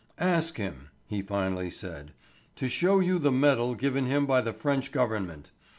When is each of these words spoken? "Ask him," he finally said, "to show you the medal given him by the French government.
"Ask 0.17 0.57
him," 0.57 0.89
he 1.05 1.21
finally 1.21 1.69
said, 1.69 2.13
"to 2.55 2.67
show 2.67 2.99
you 3.01 3.19
the 3.19 3.31
medal 3.31 3.75
given 3.75 4.07
him 4.07 4.25
by 4.25 4.41
the 4.41 4.51
French 4.51 4.91
government. 4.91 5.51